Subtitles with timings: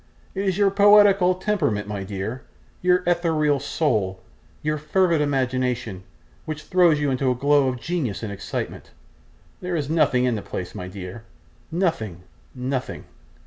[0.33, 2.41] It is your poetical temperament, my dear
[2.81, 4.19] your ethereal soul
[4.63, 6.01] your fervid imagination,
[6.45, 8.89] which throws you into a glow of genius and excitement.
[9.61, 11.25] There is nothing in the place, my dear
[11.71, 12.23] nothing,
[12.55, 13.03] nothing.